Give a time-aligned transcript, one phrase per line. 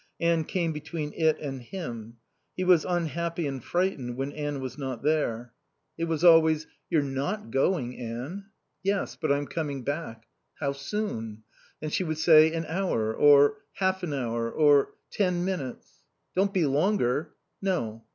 [0.19, 2.17] Anne came between it and him.
[2.57, 5.53] He was unhappy and frightened when Anne was not there.
[5.95, 8.45] It was always, "You're not going, Anne?"
[8.81, 9.15] "Yes.
[9.15, 10.25] But I'm coming back."
[10.59, 11.43] "How soon?"
[11.83, 16.01] And she would say, "An hour;" or, "Half an hour," or, "Ten minutes."
[16.35, 18.03] "Don't be longer." "No."